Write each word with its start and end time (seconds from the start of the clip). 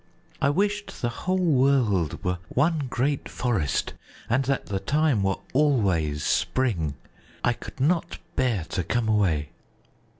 I 0.41 0.49
wished 0.49 1.03
the 1.03 1.09
whole 1.09 1.37
world 1.37 2.23
were 2.23 2.39
one 2.49 2.87
great 2.89 3.29
forest, 3.29 3.93
and 4.27 4.45
that 4.45 4.65
the 4.65 4.79
time 4.79 5.21
were 5.21 5.37
always 5.53 6.23
spring. 6.23 6.95
I 7.43 7.53
could 7.53 7.79
not 7.79 8.17
bear 8.35 8.63
to 8.69 8.83
come 8.83 9.07
away!" 9.07 9.49